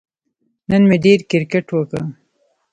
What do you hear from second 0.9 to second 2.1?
ډېر کیرکټ وکه